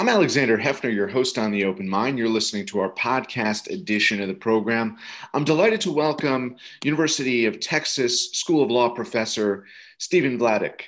[0.00, 2.16] I'm Alexander Heffner, your host on The Open Mind.
[2.16, 4.96] You're listening to our podcast edition of the program.
[5.34, 9.66] I'm delighted to welcome University of Texas School of Law professor
[9.98, 10.84] Stephen Vladeck.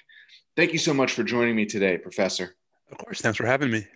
[0.56, 2.56] Thank you so much for joining me today, Professor.
[2.90, 3.20] Of course.
[3.20, 3.86] Thanks for having me.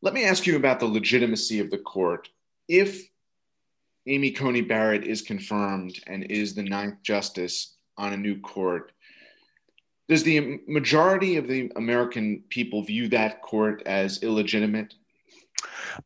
[0.00, 2.28] Let me ask you about the legitimacy of the court.
[2.68, 3.10] If
[4.06, 8.92] Amy Coney Barrett is confirmed and is the ninth justice on a new court,
[10.08, 14.94] does the majority of the American people view that court as illegitimate?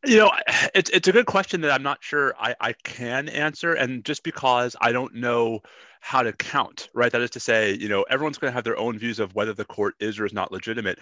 [0.05, 0.31] You know,
[0.73, 4.23] it's it's a good question that I'm not sure I, I can answer, and just
[4.23, 5.61] because I don't know
[5.99, 7.11] how to count, right?
[7.11, 9.53] That is to say, you know, everyone's going to have their own views of whether
[9.53, 10.99] the court is or is not legitimate.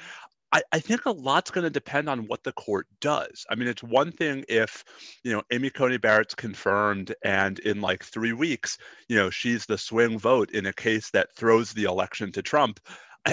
[0.54, 3.46] I, I think a lot's going to depend on what the court does.
[3.50, 4.86] I mean, it's one thing if,
[5.24, 8.78] you know, Amy Coney Barrett's confirmed and in like three weeks,
[9.10, 12.80] you know, she's the swing vote in a case that throws the election to Trump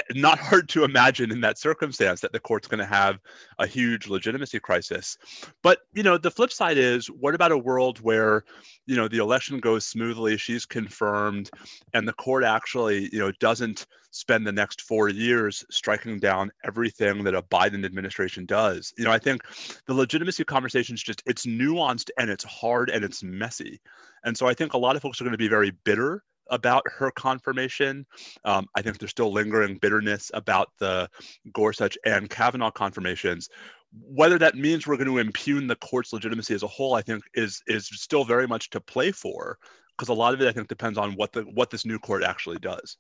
[0.14, 3.18] not hard to imagine in that circumstance that the court's going to have
[3.58, 5.16] a huge legitimacy crisis.
[5.62, 8.44] But, you know, the flip side is what about a world where,
[8.86, 11.50] you know, the election goes smoothly, she's confirmed,
[11.92, 17.24] and the court actually, you know, doesn't spend the next four years striking down everything
[17.24, 18.92] that a Biden administration does.
[18.97, 19.42] You know, I think
[19.86, 23.80] the legitimacy conversation is just it's nuanced and it's hard and it's messy.
[24.24, 26.83] And so I think a lot of folks are going to be very bitter about
[26.87, 28.06] her confirmation.
[28.45, 31.09] Um, I think there's still lingering bitterness about the
[31.53, 33.48] Gorsuch and Kavanaugh confirmations.
[33.92, 37.22] Whether that means we're going to impugn the court's legitimacy as a whole, I think,
[37.34, 39.59] is is still very much to play for,
[39.97, 42.25] because a lot of it, I think, depends on what the what this new court
[42.25, 42.97] actually does.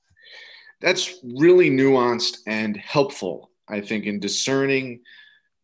[0.80, 5.00] That's really nuanced and helpful, I think, in discerning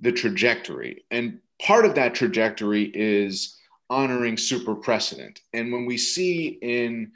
[0.00, 1.04] the trajectory.
[1.10, 3.56] And part of that trajectory is
[3.90, 5.40] honoring super precedent.
[5.52, 7.12] And when we see in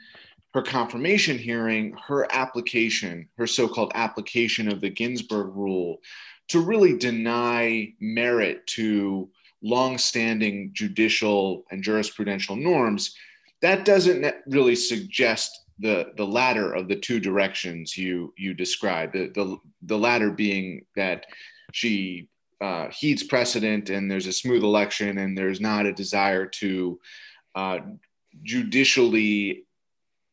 [0.55, 5.97] her confirmation hearing, her application, her so called application of the Ginsburg rule
[6.47, 9.29] to really deny merit to
[9.61, 13.17] long-standing judicial and jurisprudential norms,
[13.61, 19.11] that doesn't really suggest the the latter of the two directions you you described.
[19.11, 21.25] The the, the latter being that
[21.73, 22.29] she
[22.61, 26.97] uh, heeds precedent and there's a smooth election and there's not a desire to
[27.55, 27.79] uh,
[28.43, 29.65] judicially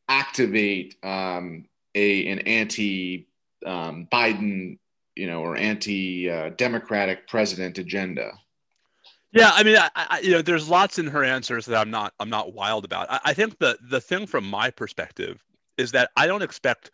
[0.09, 1.65] activate um,
[1.95, 3.29] a an anti
[3.65, 4.79] um, Biden,
[5.15, 8.33] you know, or anti uh, Democratic president agenda.
[9.33, 12.13] Yeah, I mean, I, I, you know, there's lots in her answers that I'm not
[12.21, 13.11] I'm not wild about.
[13.11, 15.43] I, I think the the thing from my perspective
[15.79, 16.91] is that I don't expect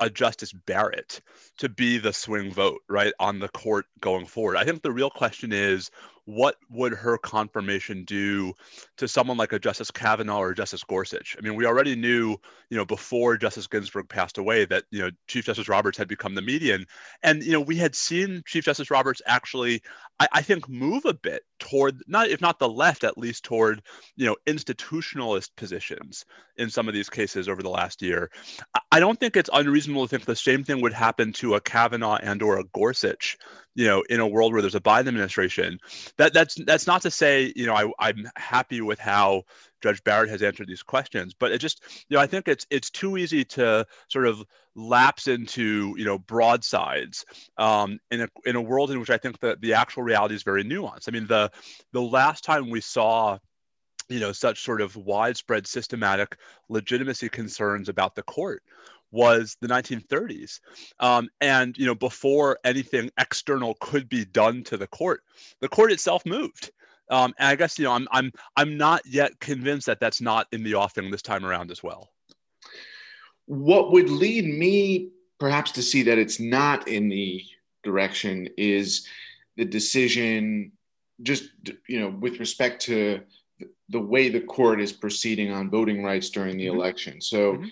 [0.00, 1.20] a Justice Barrett
[1.58, 4.56] to be the swing vote, right, on the court going forward.
[4.56, 5.90] I think the real question is
[6.24, 8.52] what would her confirmation do
[8.96, 11.36] to someone like a Justice Kavanaugh or Justice Gorsuch?
[11.36, 12.36] I mean, we already knew,
[12.70, 16.34] you know, before Justice Ginsburg passed away that, you know, Chief Justice Roberts had become
[16.34, 16.86] the median.
[17.22, 19.82] And, you know, we had seen Chief Justice Roberts actually,
[20.20, 23.82] I, I think, move a bit toward, not if not the left, at least toward,
[24.16, 26.24] you know, institutionalist positions
[26.56, 28.30] in some of these cases over the last year.
[28.92, 32.18] I don't think it's unreasonable to think the same thing would happen to a Kavanaugh
[32.22, 33.38] and or a Gorsuch
[33.74, 35.78] you know, in a world where there's a Biden administration.
[36.18, 39.42] That that's that's not to say, you know, I, I'm happy with how
[39.82, 42.90] Judge Barrett has answered these questions, but it just, you know, I think it's it's
[42.90, 44.44] too easy to sort of
[44.74, 47.24] lapse into, you know, broadsides
[47.56, 50.42] um, in a in a world in which I think that the actual reality is
[50.42, 51.08] very nuanced.
[51.08, 51.50] I mean, the
[51.92, 53.38] the last time we saw
[54.08, 56.36] you know such sort of widespread systematic
[56.68, 58.62] legitimacy concerns about the court
[59.12, 60.58] was the 1930s
[60.98, 65.22] um, and you know before anything external could be done to the court
[65.60, 66.72] the court itself moved.
[67.10, 70.46] Um, and i guess you know I'm, I'm i'm not yet convinced that that's not
[70.50, 72.10] in the offing this time around as well.
[73.46, 77.42] What would lead me perhaps to see that it's not in the
[77.82, 79.06] direction is
[79.56, 80.72] the decision
[81.22, 81.50] just
[81.86, 83.20] you know with respect to
[83.90, 86.78] the way the court is proceeding on voting rights during the mm-hmm.
[86.78, 87.20] election.
[87.20, 87.68] So mm-hmm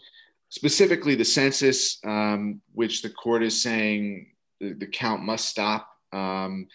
[0.50, 4.26] specifically the census, um, which the court is saying
[4.60, 5.88] the, the count must stop.
[6.12, 6.68] Um,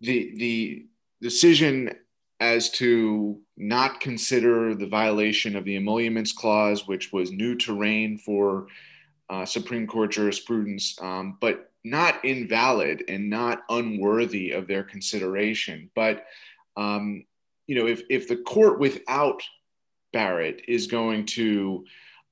[0.00, 0.86] the the
[1.22, 1.94] decision
[2.40, 8.66] as to not consider the violation of the emoluments clause, which was new terrain for
[9.30, 15.90] uh, Supreme Court jurisprudence, um, but not invalid and not unworthy of their consideration.
[15.94, 16.24] But
[16.76, 17.24] um,
[17.66, 19.42] you know, if if the court without
[20.12, 21.84] Barrett is going to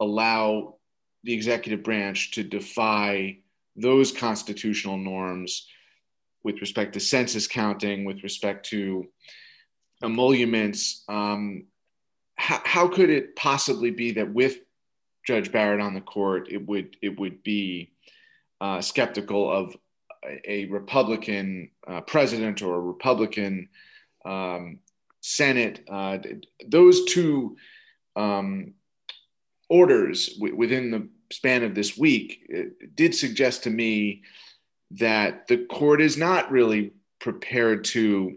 [0.03, 0.77] allow
[1.25, 3.39] the executive branch to defy
[3.77, 5.67] those constitutional norms
[6.45, 9.07] with respect to census counting, with respect to
[10.03, 11.05] emoluments.
[11.09, 11.67] Um,
[12.37, 14.59] how, how could it possibly be that with
[15.27, 17.93] Judge Barrett on the court, it would it would be
[18.61, 19.77] uh, skeptical of
[20.47, 23.69] a Republican uh, president or a Republican
[24.25, 24.79] um,
[25.21, 25.85] Senate.
[25.89, 26.19] Uh,
[26.69, 27.57] those two
[28.17, 28.75] um,
[29.73, 32.47] orders w- within the span of this week
[32.95, 34.23] did suggest to me
[34.91, 38.37] that the court is not really prepared to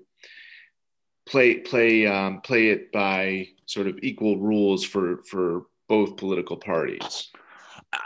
[1.27, 7.29] play play um, play it by sort of equal rules for for both political parties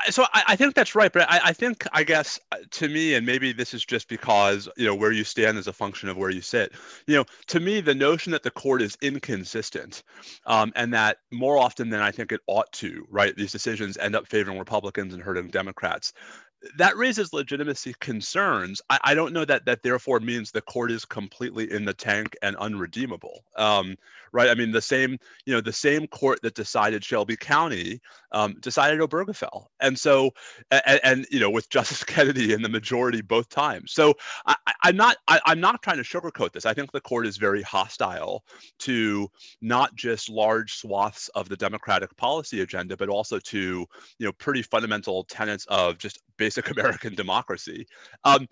[0.09, 3.15] so I, I, think that's right, but I, I, think I guess uh, to me,
[3.15, 6.17] and maybe this is just because you know where you stand is a function of
[6.17, 6.73] where you sit.
[7.07, 10.03] You know, to me, the notion that the court is inconsistent,
[10.45, 14.15] um, and that more often than I think it ought to, right, these decisions end
[14.15, 16.13] up favoring Republicans and hurting Democrats
[16.77, 18.81] that raises legitimacy concerns.
[18.89, 22.35] I, I, don't know that that therefore means the court is completely in the tank
[22.41, 23.45] and unredeemable.
[23.55, 23.95] Um,
[24.31, 24.49] right?
[24.49, 27.99] I mean, the same you know the same court that decided Shelby County
[28.31, 30.31] um, decided Obergefell, and so
[30.71, 33.93] and, and, you know with Justice Kennedy in the majority both times.
[33.93, 34.13] So
[34.45, 34.55] I,
[34.85, 36.65] am not I, I'm not trying to sugarcoat this.
[36.65, 38.43] I think the court is very hostile
[38.79, 39.29] to
[39.61, 43.85] not just large swaths of the Democratic policy agenda, but also to
[44.17, 47.87] you know pretty fundamental tenets of just basic American democracy.
[48.23, 48.47] Um,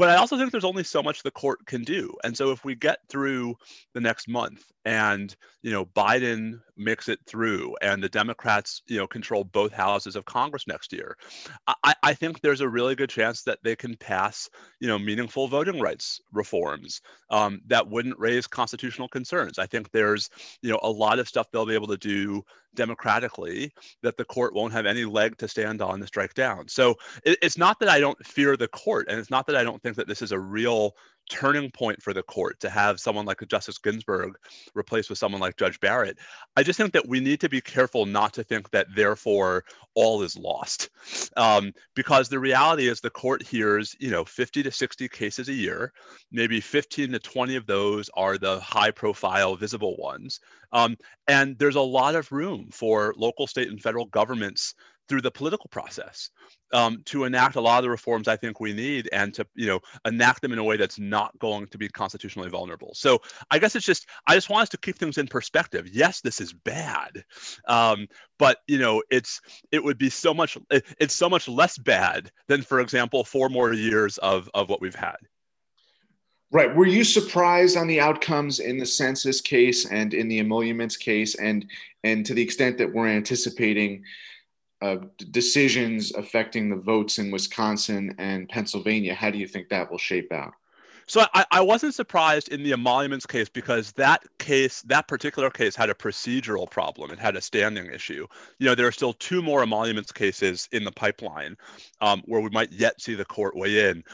[0.00, 2.16] but I also think there's only so much the court can do.
[2.24, 3.56] And so if we get through
[3.92, 9.06] the next month and you know Biden makes it through and the Democrats you know
[9.06, 11.16] control both houses of Congress next year,
[11.84, 14.48] I, I think there's a really good chance that they can pass
[14.80, 17.00] you know meaningful voting rights reforms
[17.30, 19.58] um, that wouldn't raise constitutional concerns.
[19.58, 20.30] I think there's
[20.62, 22.42] you know a lot of stuff they'll be able to do
[22.74, 23.72] democratically
[24.02, 26.68] that the court won't have any leg to stand on to strike down.
[26.68, 26.94] So
[27.24, 29.82] it, it's not that I don't fear the court, and it's not that I don't
[29.82, 30.94] think that this is a real
[31.30, 34.34] turning point for the court to have someone like Justice Ginsburg
[34.74, 36.18] replaced with someone like Judge Barrett.
[36.56, 40.22] I just think that we need to be careful not to think that therefore all
[40.22, 40.90] is lost,
[41.36, 45.54] um, because the reality is the court hears you know 50 to 60 cases a
[45.54, 45.92] year,
[46.32, 50.40] maybe 15 to 20 of those are the high-profile, visible ones,
[50.72, 50.96] um,
[51.28, 54.74] and there's a lot of room for local, state, and federal governments
[55.10, 56.30] through the political process
[56.72, 59.66] um, to enact a lot of the reforms I think we need and to you
[59.66, 62.92] know enact them in a way that's not going to be constitutionally vulnerable.
[62.94, 63.18] So
[63.50, 65.88] I guess it's just I just want us to keep things in perspective.
[65.92, 67.24] Yes, this is bad,
[67.66, 68.06] um,
[68.38, 69.40] but you know it's
[69.72, 73.72] it would be so much it's so much less bad than for example four more
[73.72, 75.16] years of of what we've had.
[76.52, 76.74] Right.
[76.74, 81.34] Were you surprised on the outcomes in the census case and in the emoluments case,
[81.34, 81.66] and
[82.04, 84.04] and to the extent that we're anticipating
[84.82, 84.96] uh,
[85.30, 90.32] decisions affecting the votes in Wisconsin and Pennsylvania, how do you think that will shape
[90.32, 90.52] out?
[91.10, 95.74] So I, I, wasn't surprised in the emoluments case because that case, that particular case,
[95.74, 97.10] had a procedural problem.
[97.10, 98.28] It had a standing issue.
[98.60, 101.56] You know, there are still two more emoluments cases in the pipeline
[102.00, 104.04] um, where we might yet see the court weigh in.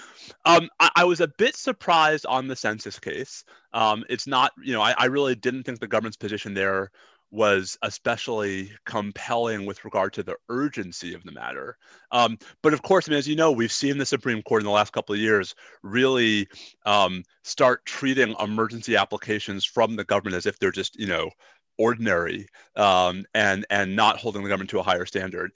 [0.46, 3.44] Um, I, I, was a bit surprised on the census case.
[3.74, 6.92] Um, it's not, you know, I, I really didn't think the government's position there
[7.30, 11.76] was especially compelling with regard to the urgency of the matter.
[12.12, 14.66] Um, but of course, I mean, as you know, we've seen the Supreme Court in
[14.66, 16.48] the last couple of years really
[16.84, 21.30] um, start treating emergency applications from the government as if they're just, you know,
[21.78, 22.46] ordinary
[22.76, 25.52] um, and and not holding the government to a higher standard.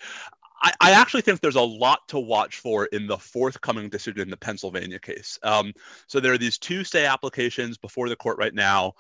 [0.63, 4.31] I, I, actually think there's a lot to watch for in the forthcoming decision in
[4.31, 5.39] the Pennsylvania case.
[5.43, 5.73] Um,
[6.07, 8.93] so there are these two stay applications before the court right now,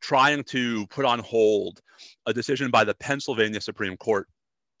[0.00, 1.80] trying to put on hold
[2.26, 4.28] a decision by the Pennsylvania Supreme Court,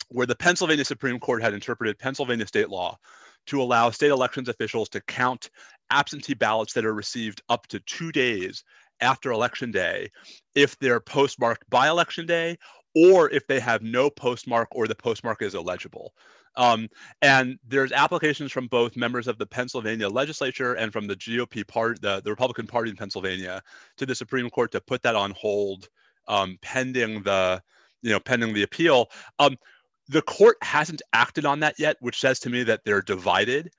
[0.08, 2.98] where the Pennsylvania Supreme Court had interpreted Pennsylvania state law
[3.46, 5.50] to allow state elections officials to count
[5.90, 8.64] absentee ballots that are received up to two days
[9.00, 10.10] after election day
[10.54, 12.56] if they're postmarked by election day
[12.94, 16.14] or if they have no postmark or the postmark is illegible.
[16.56, 16.88] Um,
[17.20, 22.00] and there's applications from both members of the Pennsylvania legislature and from the GOP part,
[22.00, 23.60] the, the Republican Party in Pennsylvania,
[23.96, 25.88] to the Supreme Court to put that on hold
[26.28, 27.60] um, pending the,
[28.02, 29.08] you know, pending the appeal.
[29.38, 29.56] Um,
[30.08, 33.70] the court hasn't acted on that yet, which says to me that they're divided.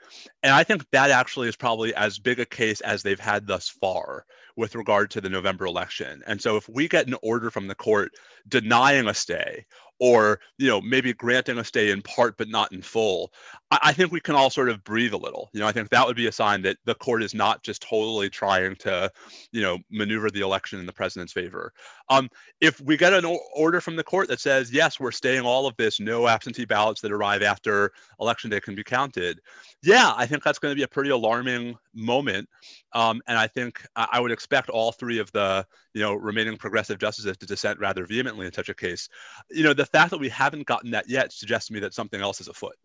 [0.44, 3.70] And I think that actually is probably as big a case as they've had thus
[3.70, 4.25] far
[4.58, 6.24] with regard to the November election.
[6.25, 8.13] And so if we get an order from the court
[8.48, 9.65] denying a stay
[10.00, 13.32] or you know maybe granting a stay in part but not in full
[13.72, 16.06] I, think we can all sort of breathe a little you know i think that
[16.06, 19.12] would be a sign that the court is not just totally trying to
[19.52, 21.74] you know maneuver the election in the president's favor.
[22.10, 22.30] Um,
[22.62, 25.76] if we get an order from the court that says yes we're staying all of
[25.78, 29.40] this no absentee ballots that arrive after election day can be counted
[29.82, 32.48] yeah i think that's going to be a pretty alarming moment.
[32.94, 37.00] Um, and i think I would expect all three of the you know remaining progressive
[37.00, 39.10] justices to dissent rather vehemently in such a case.
[39.50, 42.22] You know the fact that we haven't gotten that yet suggests to me that something
[42.22, 42.76] else is afoot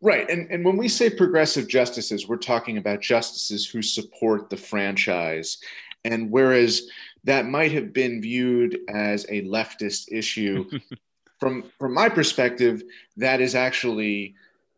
[0.00, 0.28] Right.
[0.30, 5.58] And, and when we say progressive justices, we're talking about justices who support the franchise.
[6.04, 6.88] And whereas
[7.24, 10.68] that might have been viewed as a leftist issue,
[11.40, 12.82] from, from my perspective,
[13.16, 14.34] that is actually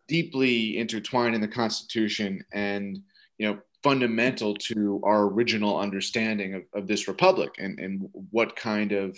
[0.09, 3.03] deeply intertwined in the Constitution and
[3.37, 8.91] you know fundamental to our original understanding of, of this republic and, and what kind
[8.91, 9.17] of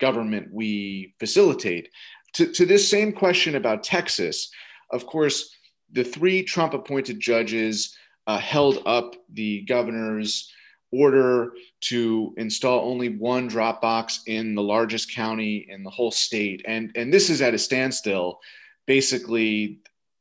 [0.00, 1.88] government we facilitate.
[2.34, 4.50] To, to this same question about Texas,
[4.92, 5.56] of course,
[5.90, 7.96] the three Trump appointed judges
[8.26, 10.50] uh, held up the governor's
[10.92, 16.62] order to install only one drop box in the largest county in the whole state.
[16.66, 18.40] And, and this is at a standstill.
[18.86, 19.80] Basically,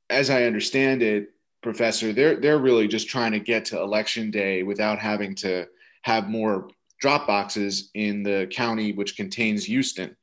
[0.10, 1.30] as I understand it,
[1.62, 5.68] Professor, they're, they're really just trying to get to election day without having to
[6.04, 10.16] have more drop boxes in the county which contains Houston.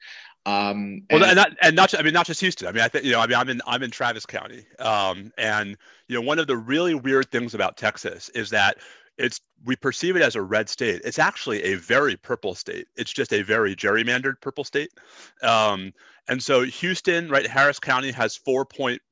[0.48, 2.68] Um, and, well, and not, and not, I mean, not just Houston.
[2.68, 4.64] I mean, I think, you know, I mean, I'm in, I'm in Travis County.
[4.78, 5.76] Um, and,
[6.08, 8.78] you know, one of the really weird things about Texas is that
[9.18, 11.02] it's, we perceive it as a red state.
[11.04, 12.86] It's actually a very purple state.
[12.96, 14.90] It's just a very gerrymandered purple state.
[15.42, 15.92] Um,
[16.28, 18.36] and so Houston, right, Harris County has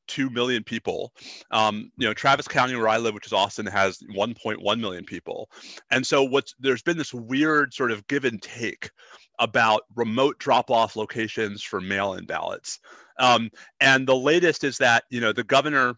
[0.07, 1.13] 4.2 million people.
[1.51, 5.51] Um, you know, Travis County, where I live, which is Austin, has 1.1 million people.
[5.91, 8.91] And so what's there's been this weird sort of give and take
[9.39, 12.81] about remote drop-off locations for mail-in ballots.
[13.19, 15.95] Um, and the latest is that you know the governor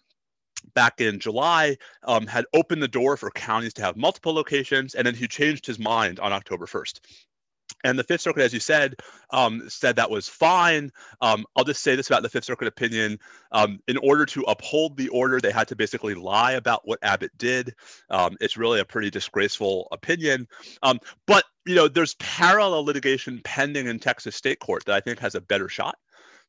[0.75, 5.07] back in July um, had opened the door for counties to have multiple locations, and
[5.07, 7.01] then he changed his mind on October 1st.
[7.85, 8.97] And the Fifth Circuit, as you said,
[9.31, 10.91] um, said that was fine.
[11.21, 13.19] Um, I'll just say this about the Fifth Circuit opinion.
[13.53, 17.37] Um, in order to uphold the order, they had to basically lie about what Abbott
[17.39, 17.75] did.
[18.11, 20.49] Um, it's really a pretty disgraceful opinion.
[20.83, 25.19] Um, but you know, there's parallel litigation pending in Texas state court that I think
[25.19, 25.97] has a better shot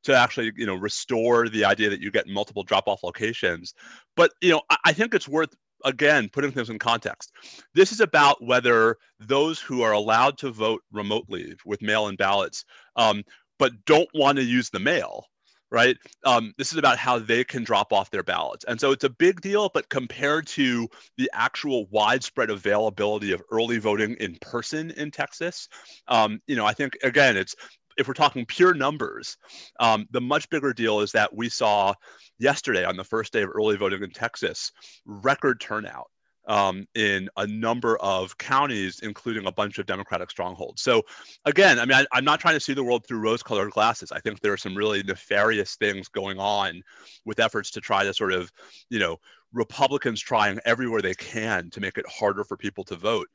[0.03, 3.73] to actually you know restore the idea that you get multiple drop off locations
[4.15, 5.53] but you know I, I, think it's worth
[5.86, 7.31] again putting things in context
[7.74, 12.65] this is about whether those who are allowed to vote remotely with mail in ballots
[12.95, 13.24] um,
[13.57, 15.25] but don't want to use the mail
[15.71, 15.98] right?
[16.25, 18.65] Um, this is about how they can drop off their ballots.
[18.67, 23.77] And so it's a big deal, but compared to the actual widespread availability of early
[23.77, 25.69] voting in person in Texas,
[26.07, 27.55] um, you know, I think, again, it's
[27.98, 29.38] if we're talking pure numbers,
[29.79, 31.93] um, the much bigger deal is that we saw
[32.38, 34.72] yesterday on the first day of early voting in Texas,
[35.05, 36.10] record turnout
[36.50, 40.81] um, in a number of counties, including a bunch of Democratic strongholds.
[40.81, 41.03] So,
[41.46, 44.12] again, I mean, I, am not trying to see the world through rose colored glasses.
[44.12, 46.81] I think there are some really nefarious things going on
[47.25, 48.51] with efforts to try to sort of,
[48.89, 49.17] you know,
[49.53, 53.27] Republicans trying everywhere they can to make it harder for people to vote.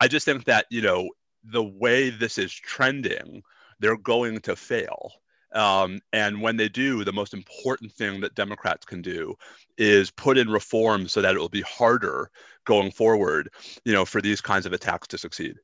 [0.00, 1.08] I just think that, you know,
[1.44, 3.42] the way this is trending,
[3.80, 5.12] they're going to fail.
[5.54, 9.36] Um, and when they do, the most important thing that Democrats can do
[9.78, 12.30] is put in reforms so that it will be harder
[12.64, 13.50] going forward,
[13.84, 15.56] you know, for these kinds of attacks to succeed.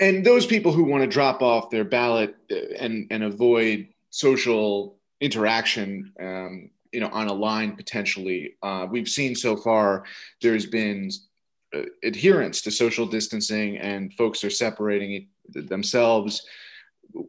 [0.00, 4.96] And those people who want to drop off their ballot uh, and and avoid social
[5.20, 10.04] interaction, um, you know, on a line potentially, uh, we've seen so far
[10.40, 11.10] there's been
[11.74, 16.46] uh, adherence to social distancing, and folks are separating themselves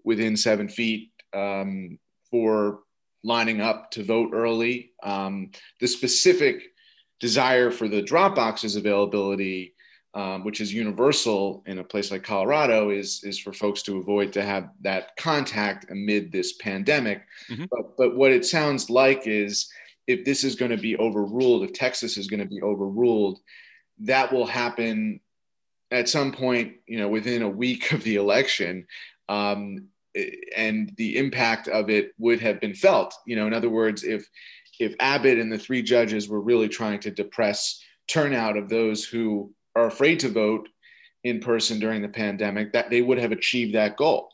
[0.04, 2.80] within seven feet um, for
[3.24, 4.92] lining up to vote early.
[5.04, 6.64] Um, the specific
[7.20, 9.74] desire for the drop boxes availability,
[10.14, 14.34] um, which is universal in a place like Colorado, is is for folks to avoid
[14.34, 17.24] to have that contact amid this pandemic.
[17.50, 17.66] Mm-hmm.
[17.70, 19.70] But but what it sounds like is
[20.08, 23.40] if this is going to be overruled, if Texas is going to be overruled,
[24.00, 25.20] that will happen
[25.92, 28.88] at some point, you know, within a week of the election.
[29.30, 29.88] Um,
[30.58, 33.14] and the impact of it would have been felt.
[33.26, 34.28] You know, in other words, if
[34.80, 39.54] if Abbott and the three judges were really trying to depress turnout of those who
[39.76, 40.68] are afraid to vote
[41.24, 44.30] in person during the pandemic, that they would have achieved that goal.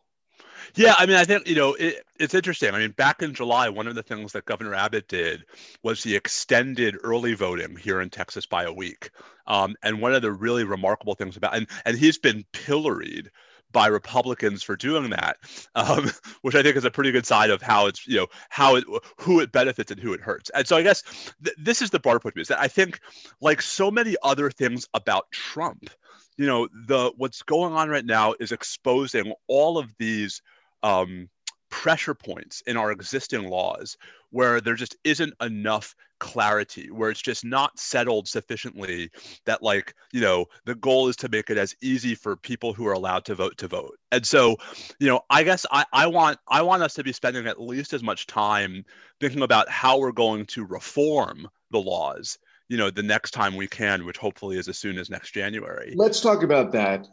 [0.75, 2.73] Yeah, I mean, I think you know it, it's interesting.
[2.73, 5.45] I mean, back in July, one of the things that Governor Abbott did
[5.83, 9.11] was he extended early voting here in Texas by a week.
[9.47, 13.29] Um, and one of the really remarkable things about and and he's been pilloried
[13.75, 15.35] by Republicans for doing that,
[15.75, 16.09] um,
[16.43, 18.85] which I think is a pretty good sign of how it's you know how it
[19.19, 20.49] who it benefits and who it hurts.
[20.51, 21.03] And so I guess
[21.43, 23.01] th- this is the broader point is that I think
[23.41, 25.89] like so many other things about Trump,
[26.37, 30.41] you know, the what's going on right now is exposing all of these.
[30.81, 31.29] Um,
[31.75, 33.97] pressure points in our existing laws
[34.29, 39.11] where there just isn't enough clarity where it's just not settled sufficiently
[39.45, 42.87] that like you know the goal is to make it as easy for people who
[42.87, 43.99] are allowed to vote to vote.
[44.13, 44.55] And so
[44.99, 47.91] you know i guess i, I want i want us to be spending at least
[47.91, 48.85] as much time
[49.19, 52.37] thinking about how we're going to reform the laws
[52.69, 55.93] you know the next time we can which hopefully is as soon as next january.
[55.97, 57.05] Let's talk about that.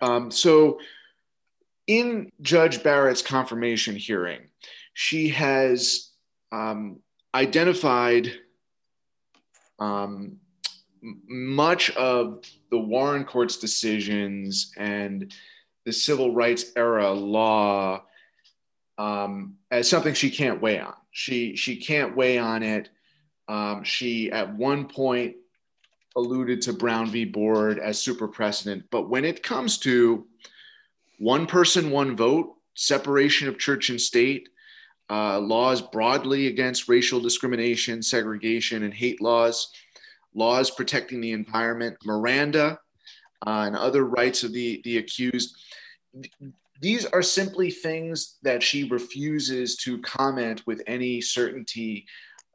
[0.00, 0.80] Um, so
[1.88, 4.48] in judge barrett's confirmation hearing
[4.94, 6.10] she has
[6.52, 7.00] um,
[7.34, 8.32] identified
[9.78, 10.38] um,
[11.02, 15.32] much of the Warren Court's decisions and
[15.84, 18.02] the civil rights era law
[18.98, 20.94] um, as something she can't weigh on.
[21.10, 22.90] She she can't weigh on it.
[23.46, 25.36] Um, she at one point
[26.16, 27.24] alluded to Brown v.
[27.24, 30.26] Board as super precedent, but when it comes to
[31.18, 34.48] one person, one vote, separation of church and state,
[35.10, 39.70] uh, laws broadly against racial discrimination, segregation, and hate laws,
[40.34, 42.78] laws protecting the environment, Miranda,
[43.46, 45.56] uh, and other rights of the, the accused.
[46.80, 52.06] These are simply things that she refuses to comment with any certainty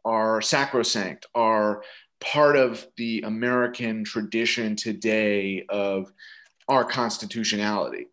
[0.05, 1.83] are sacrosanct, are
[2.19, 6.11] part of the American tradition today of
[6.69, 8.07] our constitutionality.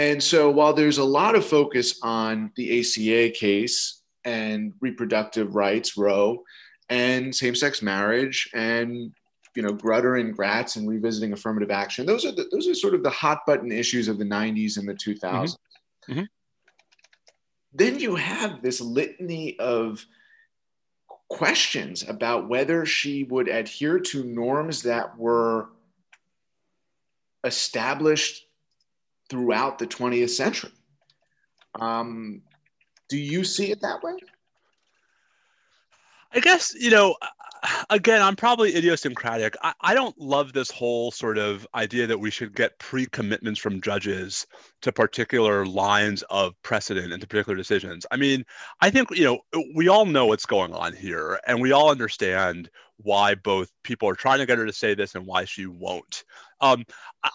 [0.00, 5.94] And so while there's a lot of focus on the ACA case and reproductive rights,
[5.94, 6.42] Roe,
[6.88, 9.12] and same-sex marriage, and
[9.54, 12.94] you know Grutter and Gratz and revisiting affirmative action, those are the, those are sort
[12.94, 15.20] of the hot button issues of the 90s and the 2000s.
[15.20, 16.12] Mm-hmm.
[16.12, 16.22] Mm-hmm.
[17.74, 20.06] Then you have this litany of
[21.28, 25.68] questions about whether she would adhere to norms that were
[27.44, 28.46] established
[29.30, 30.72] throughout the 20th century.
[31.80, 32.42] Um,
[33.08, 34.12] do you see it that way?
[36.32, 37.16] I guess, you know,
[37.90, 39.56] again, I'm probably idiosyncratic.
[39.62, 43.58] I, I, don't love this whole sort of idea that we should get pre commitments
[43.58, 44.46] from judges
[44.82, 48.06] to particular lines of precedent and to particular decisions.
[48.10, 48.44] I mean,
[48.80, 52.70] I think, you know, we all know what's going on here and we all understand
[52.98, 56.24] why both people are trying to get her to say this and why she won't.
[56.60, 56.84] Um,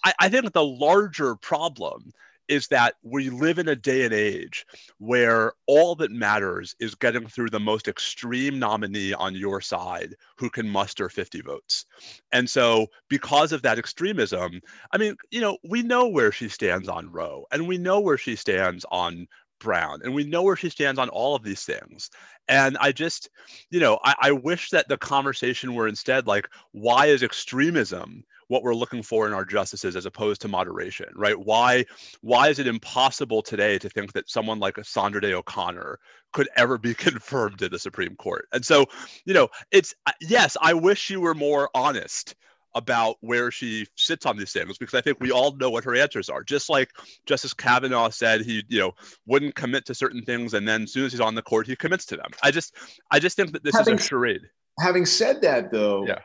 [0.04, 2.12] I, I think the larger problem
[2.48, 4.66] is that we live in a day and age
[5.00, 10.50] where all that matters is getting through the most extreme nominee on your side who
[10.50, 11.86] can muster 50 votes.
[12.32, 14.62] And so, because of that extremism,
[14.92, 18.18] I mean, you know, we know where she stands on Roe and we know where
[18.18, 19.28] she stands on
[19.66, 22.12] Brown, and we know where she stands on all of these things.
[22.48, 23.32] And I just,
[23.72, 28.62] you know, I, I, wish that the conversation were instead like, why is extremism what
[28.62, 31.38] we're looking for in our justices as opposed to moderation, right?
[31.38, 31.84] Why,
[32.22, 35.98] why is it impossible today to think that someone like Sandra Day O'Connor
[36.32, 38.48] could ever be confirmed to the Supreme Court?
[38.54, 38.86] And so,
[39.26, 42.36] you know, it's yes, I wish you were more honest
[42.76, 45.96] about where she sits on these things because I think we all know what her
[45.96, 46.44] answers are.
[46.44, 46.92] Just like
[47.26, 48.92] Justice Kavanaugh said, he you know
[49.26, 51.76] wouldn't commit to certain things, and then as soon as he's on the court, he
[51.76, 52.30] commits to them.
[52.44, 52.76] I just
[53.10, 54.42] I just think that this having, is a charade.
[54.80, 56.20] Having said that, though, yeah,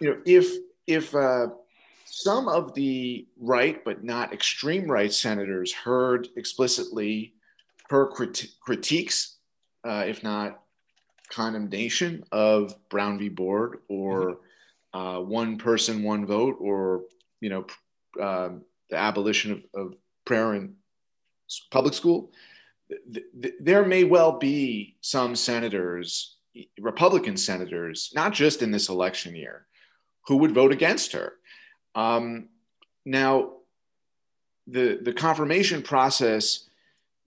[0.00, 0.50] you know if
[0.86, 1.48] if uh,
[2.04, 7.34] some of the right but not extreme right senators heard explicitly
[7.90, 9.36] her crit- critiques,
[9.84, 10.60] uh, if not
[11.28, 13.28] condemnation of Brown v.
[13.28, 14.45] Board or mm-hmm
[14.96, 17.02] uh, one person, one vote, or
[17.40, 17.66] you know,
[18.20, 20.74] um, the abolition of, of, prayer in
[21.70, 22.32] public school,
[23.12, 26.36] th- th- there may well be some senators,
[26.80, 29.66] Republican senators, not just in this election year,
[30.26, 31.34] who would vote against her.
[31.94, 32.48] Um,
[33.04, 33.52] now,
[34.66, 36.68] the the confirmation process,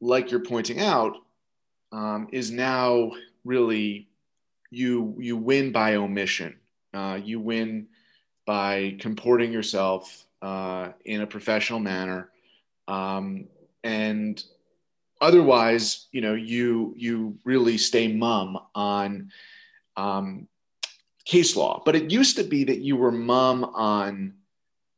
[0.02, 1.16] like you're pointing out,
[1.92, 3.12] um, is now
[3.46, 4.10] really
[4.72, 6.60] you you win by omission
[6.94, 7.88] uh, you win
[8.46, 12.30] by comporting yourself uh, in a professional manner,
[12.88, 13.48] um,
[13.84, 14.44] and
[15.22, 19.32] otherwise, you know, you you really stay mum on
[19.98, 20.48] um,
[21.26, 21.82] case law.
[21.86, 24.34] But it used to be that you were mum on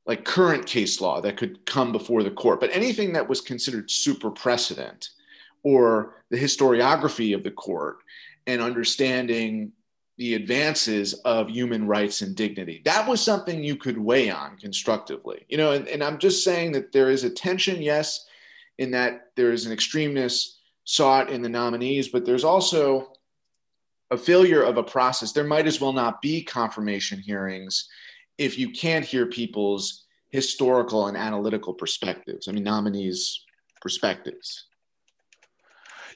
[0.06, 3.91] like current case law that could come before the court, but anything that was considered
[3.91, 5.10] super precedent
[5.63, 7.97] or the historiography of the court
[8.47, 9.71] and understanding
[10.21, 12.84] the advances of human rights and dignity.
[12.86, 15.47] That was something you could weigh on constructively.
[15.49, 18.27] You know, and, and I'm just saying that there is a tension, yes,
[18.77, 23.13] in that there is an extremeness sought in the nominees, but there's also
[24.12, 25.31] a failure of a process.
[25.31, 27.89] There might as well not be confirmation hearings
[28.38, 32.47] if you can't hear people's historical and analytical perspectives.
[32.47, 33.43] I mean, nominees'
[33.81, 34.67] perspectives.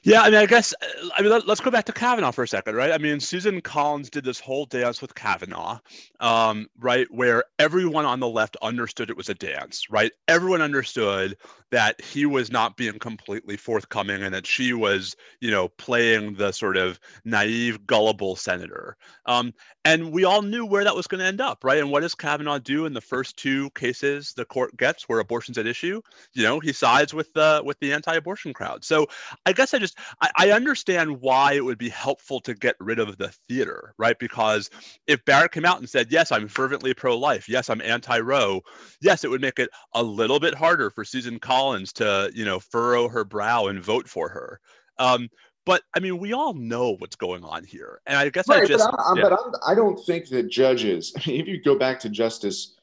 [0.06, 0.72] Yeah, I mean, I guess
[1.16, 2.92] I mean let, us go back to Kavanaugh for a second, right?
[2.92, 5.80] I mean, Susan Collins did this whole dance with Kavanaugh,
[6.20, 10.12] um, right, where everyone on the left understood it was a dance, right?
[10.28, 11.36] Everyone understood
[11.72, 16.52] that he was not being completely forthcoming and that she was, you know, playing the
[16.52, 18.96] sort of naive, gullible senator.
[19.26, 19.52] Um,
[19.84, 21.78] and we all knew where that was going to end up, right?
[21.78, 25.58] And what does Kavanaugh do in the first two cases the court gets where abortion's
[25.58, 26.00] at issue?
[26.34, 28.84] You know, he sides with the with the anti-abortion crowd.
[28.84, 29.06] So
[29.44, 32.98] I guess I just I, I understand why it would be helpful to get rid
[32.98, 34.18] of the theater, right?
[34.18, 34.70] Because
[35.06, 37.48] if Barrett came out and said, "Yes, I'm fervently pro-life.
[37.48, 38.62] Yes, I'm anti-Roe,"
[39.00, 42.60] yes, it would make it a little bit harder for Susan Collins to, you know,
[42.60, 44.60] furrow her brow and vote for her.
[44.98, 45.28] Um,
[45.66, 48.66] but I mean, we all know what's going on here, and I guess right, I
[48.66, 48.88] just.
[48.88, 49.22] But, I, yeah.
[49.22, 51.12] but I'm, I do not think that judges.
[51.16, 52.76] I mean, if you go back to Justice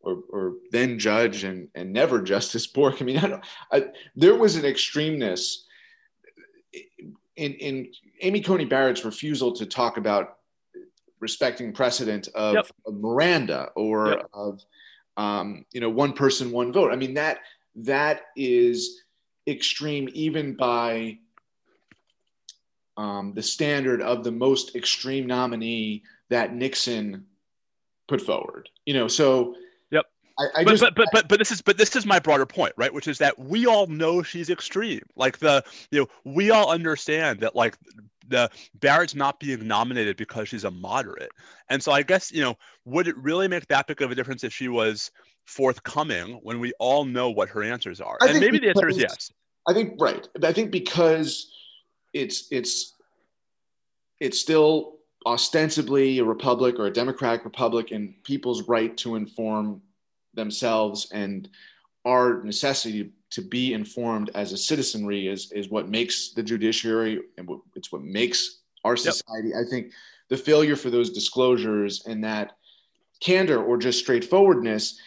[0.00, 3.44] or, or then Judge and and never Justice Bork, I mean, I don't.
[3.70, 5.64] I, there was an extremeness
[7.36, 7.88] in in
[8.20, 10.38] Amy Coney Barrett's refusal to talk about
[11.20, 12.66] respecting precedent of, yep.
[12.86, 14.28] of Miranda or yep.
[14.32, 14.60] of
[15.16, 16.92] um, you know one person one vote.
[16.92, 17.40] I mean that
[17.76, 19.02] that is
[19.46, 21.18] extreme even by
[22.96, 27.26] um, the standard of the most extreme nominee that Nixon
[28.08, 28.68] put forward.
[28.86, 29.56] You know, so.
[30.38, 32.46] I, I but, just, but, but but but this is but this is my broader
[32.46, 32.92] point, right?
[32.92, 35.02] Which is that we all know she's extreme.
[35.16, 37.76] Like the you know we all understand that like
[38.28, 41.30] the Barrett's not being nominated because she's a moderate.
[41.68, 44.44] And so I guess, you know, would it really make that big of a difference
[44.44, 45.10] if she was
[45.44, 48.16] forthcoming when we all know what her answers are?
[48.20, 49.30] I and maybe the answer is yes.
[49.68, 50.26] I think right.
[50.42, 51.52] I think because
[52.12, 52.94] it's it's
[54.18, 59.82] it's still ostensibly a republic or a democratic republic and people's right to inform
[60.34, 61.48] themselves and
[62.04, 67.46] our necessity to be informed as a citizenry is, is what makes the judiciary and
[67.46, 69.48] what, it's what makes our society.
[69.48, 69.64] Yep.
[69.66, 69.92] I think
[70.28, 72.52] the failure for those disclosures and that
[73.20, 74.98] candor or just straightforwardness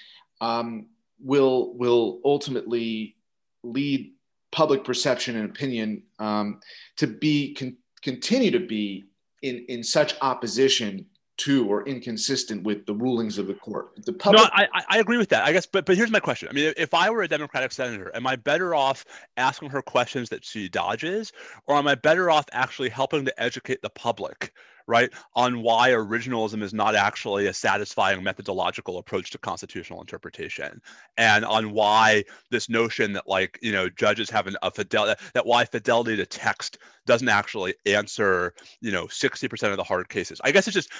[0.42, 0.88] um,
[1.20, 3.16] will will ultimately
[3.64, 4.14] lead
[4.52, 6.60] public perception and opinion um,
[6.98, 9.06] to be con- continue to be
[9.42, 11.06] in in such opposition
[11.38, 13.90] to or inconsistent with the rulings of the court.
[14.06, 15.44] The public- no, I, I agree with that.
[15.44, 16.48] I guess, but but here's my question.
[16.50, 19.06] I mean, if I were a Democratic senator, am I better off
[19.38, 21.34] asking her questions that she dodges,
[21.68, 24.54] or am I better off actually helping to educate the public
[24.88, 30.82] right, on why originalism is not actually a satisfying methodological approach to constitutional interpretation,
[31.18, 35.46] and on why this notion that like you know judges have an, a fidelity that
[35.46, 40.40] why fidelity to text doesn't actually answer you know 60% of the hard cases.
[40.44, 40.92] I guess it's just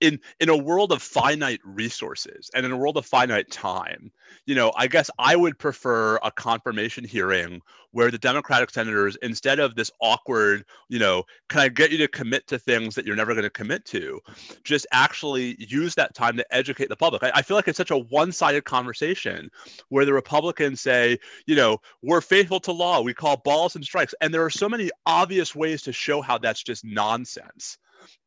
[0.00, 4.10] in in a world of finite resources and in a world of finite time,
[4.46, 7.60] you know, I guess I would prefer a confirmation hearing
[7.92, 12.08] where the Democratic senators, instead of this awkward, you know, can I get you to
[12.08, 14.20] commit to things that you're never going to commit to,
[14.64, 17.22] just actually use that time to educate the public.
[17.22, 19.50] I, I feel like it's such a one sided conversation
[19.88, 24.14] where the Republicans say, you know, we're faithful to law, we call balls and strikes.
[24.20, 27.78] And there are so many obvious ways to show how that's just nonsense.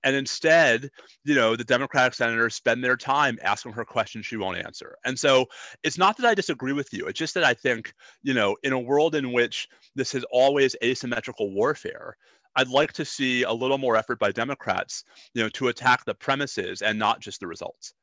[0.04, 0.90] And instead,
[1.24, 4.98] you know, the Democratic senators spend their time asking her questions she won't answer.
[5.06, 5.48] And so
[5.84, 7.08] it's not that I disagree with you.
[7.08, 10.76] It's just that I think, you know, in a world in which this is always
[10.84, 12.18] asymmetrical warfare,
[12.56, 16.14] I'd like to see a little more effort by Democrats, you know, to attack the
[16.14, 17.94] premises and not just the results.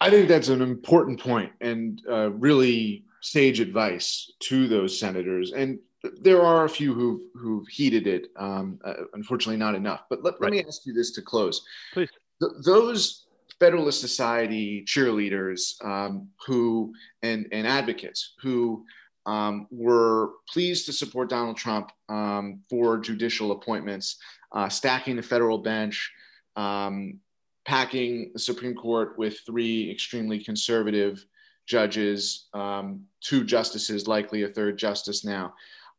[0.00, 5.52] I think that's an important point and uh, really sage advice to those senators.
[5.52, 5.78] And
[6.22, 8.28] there are a few who've who've heeded it.
[8.36, 10.04] Um, uh, unfortunately, not enough.
[10.08, 10.44] But let, right.
[10.44, 11.62] let me ask you this to close.
[11.92, 12.08] Please.
[12.40, 13.26] Th- those
[13.58, 18.86] Federalist Society cheerleaders um, who and and advocates who
[19.30, 24.16] um, were pleased to support Donald Trump um, for judicial appointments,
[24.50, 26.12] uh, stacking the federal bench,
[26.56, 27.20] um,
[27.64, 31.24] packing the Supreme Court with three extremely conservative
[31.64, 35.54] judges, um, two justices, likely a third justice now.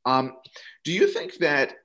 [0.06, 0.36] Um,
[0.84, 1.76] do you think that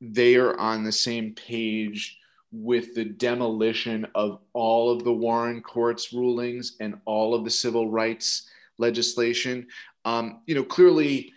[0.00, 2.16] they are on the same page
[2.52, 7.90] with the demolition of all of the Warren Court's rulings and all of the civil
[7.90, 9.66] rights legislation?
[10.04, 11.32] Um, you know, clearly.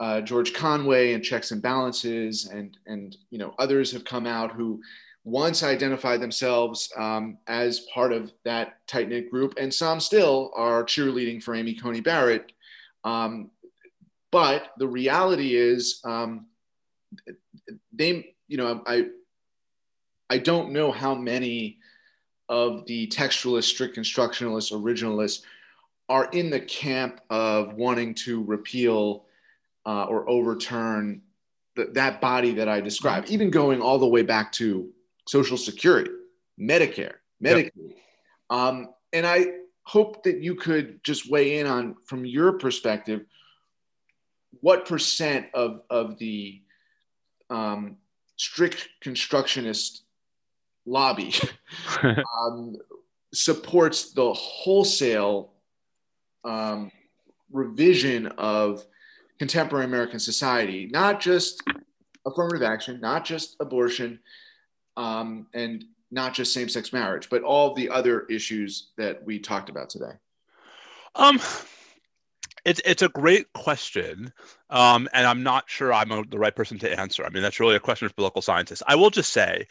[0.00, 4.50] Uh, George Conway and checks and balances, and and you know others have come out
[4.50, 4.80] who
[5.24, 10.82] once identified themselves um, as part of that tight knit group, and some still are
[10.84, 12.52] cheerleading for Amy Coney Barrett.
[13.04, 13.50] Um,
[14.30, 16.46] but the reality is, um,
[17.92, 19.06] they, you know, I,
[20.30, 21.78] I don't know how many
[22.48, 25.42] of the textualists, strict constructionalists, originalists
[26.12, 29.24] are in the camp of wanting to repeal
[29.86, 31.22] uh, or overturn
[31.74, 34.90] the, that body that I described, even going all the way back to
[35.26, 36.10] Social Security,
[36.60, 37.70] Medicare, Medicaid.
[37.74, 37.96] Yep.
[38.50, 39.46] Um, and I
[39.84, 43.24] hope that you could just weigh in on, from your perspective,
[44.60, 46.60] what percent of, of the
[47.48, 47.96] um,
[48.36, 50.02] strict constructionist
[50.84, 51.32] lobby
[52.02, 52.76] um,
[53.32, 55.51] supports the wholesale
[56.44, 56.90] um,
[57.50, 58.84] revision of
[59.38, 61.62] contemporary American society, not just
[62.26, 64.18] affirmative action, not just abortion,
[64.96, 69.70] um, and not just same sex marriage, but all the other issues that we talked
[69.70, 70.12] about today?
[71.14, 71.40] Um,
[72.64, 74.32] it's it's a great question,
[74.70, 77.24] um, and I'm not sure I'm a, the right person to answer.
[77.24, 78.82] I mean, that's really a question for political scientists.
[78.86, 79.66] I will just say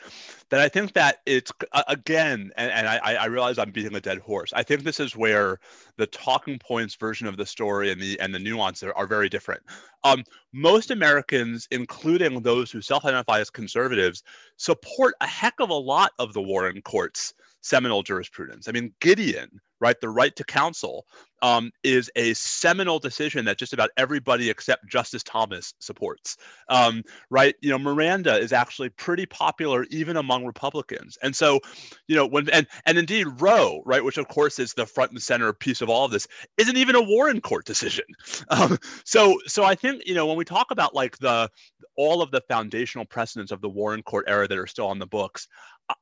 [0.49, 1.51] that I think that it's
[1.87, 4.51] again, and, and I, I realize I'm beating a dead horse.
[4.53, 5.59] I think this is where
[5.95, 9.29] the talking points version of the story and the and the nuance are, are very
[9.29, 9.61] different.
[10.03, 14.23] Um, most Americans, including those who self-identify as conservatives,
[14.57, 18.67] support a heck of a lot of the Warren Court's seminal jurisprudence.
[18.67, 19.99] I mean, Gideon right?
[19.99, 21.05] The right to counsel
[21.41, 26.37] um, is a seminal decision that just about everybody except Justice Thomas supports,
[26.69, 27.55] um, right?
[27.61, 31.59] You know, Miranda is actually pretty popular even among Republicans, and so,
[32.07, 35.21] you know, when and and indeed Roe, right, which of course is the front and
[35.21, 38.05] center piece of all of this, isn't even a Warren Court decision.
[38.49, 41.49] Um, so, so I think you know when we talk about like the
[41.95, 45.07] all of the foundational precedents of the Warren Court era that are still on the
[45.07, 45.47] books,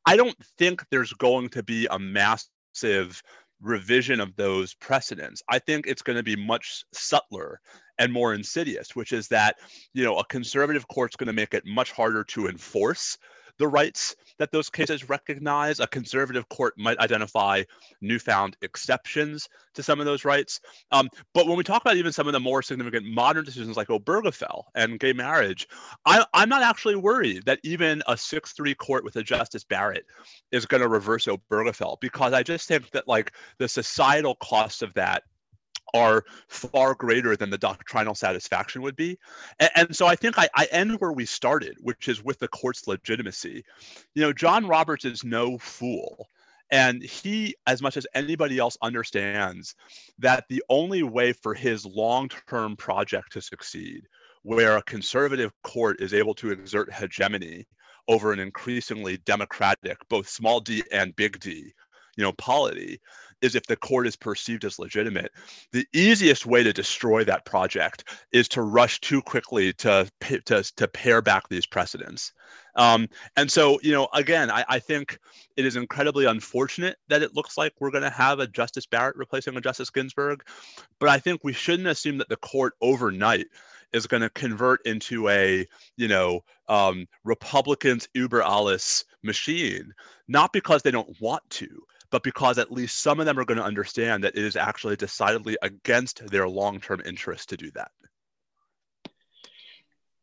[0.06, 3.22] I don't think there's going to be a massive
[3.62, 5.44] revision of those precedents.
[5.50, 7.60] I think it's going to be much subtler
[7.98, 9.58] and more insidious, which is that,
[9.94, 13.18] you know, a conservative court's going to make it much harder to enforce
[13.60, 15.80] the rights that those cases recognize.
[15.80, 17.64] A conservative court might identify
[18.02, 20.60] newfound exceptions to some of those rights.
[20.92, 23.90] Um, but when we talk about even some of the more significant modern decisions like
[23.90, 25.68] Obergefell and gay marriage,
[26.06, 30.06] I, am not actually worried that even a 6 3 court with a Justice Barrett
[30.52, 34.94] is going to reverse Obergefell because I just think that like the societal cost of
[34.96, 35.24] that
[35.94, 39.18] are far greater than the doctrinal satisfaction would be.
[39.60, 42.48] And, and so I think I, I, end where we started, which is with the
[42.48, 43.64] court's legitimacy.
[44.16, 46.28] You know, John Roberts is no fool.
[46.72, 49.74] And he, as much as anybody else, understands
[50.20, 54.04] that the only way for his long term project to succeed,
[54.44, 57.66] where a conservative court is able to exert hegemony
[58.08, 61.74] over an increasingly democratic, both small d and big D,
[62.20, 63.00] you know, polity,
[63.42, 65.32] is if the court is perceived as legitimate.
[65.72, 68.04] The easiest way to destroy that project
[68.34, 72.34] is to rush too quickly to to, to pare back these precedents.
[72.76, 75.18] Um, and so, you know, again, I, I, think
[75.58, 79.18] it is incredibly unfortunate that it looks like we're going to have a Justice Barrett
[79.18, 80.44] replacing a Justice Ginsburg.
[81.00, 83.48] But I think we shouldn't assume that the court overnight
[83.92, 85.66] is going to convert into a,
[85.98, 89.92] you know, um, Republicans uber alles machine,
[90.28, 91.68] not because they don't want to,
[92.12, 94.96] but because at least some of them are going to understand that it is actually
[94.96, 97.92] decidedly against their long term interest to do that.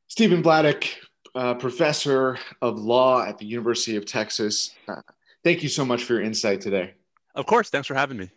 [0.09, 0.89] Stephen Vladeck,
[1.35, 4.75] uh, professor of law at the University of Texas.
[4.89, 5.03] Uh,
[5.45, 6.95] thank you so much for your insight today.
[7.35, 7.71] Of course.
[7.71, 8.31] Thanks for having me.